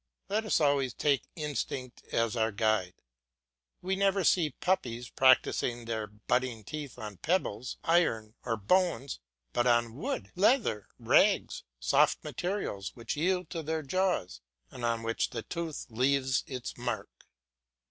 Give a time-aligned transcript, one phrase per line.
[0.29, 2.95] Let us always take instinct as our guide;
[3.83, 9.19] we never see puppies practising their budding teeth on pebbles, iron, or bones,
[9.53, 14.41] but on wood, leather, rags, soft materials which yield to their jaws,
[14.71, 17.27] and on which the tooth leaves its mark.